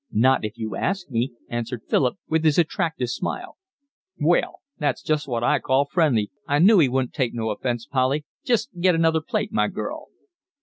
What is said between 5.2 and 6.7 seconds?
what I call friendly, I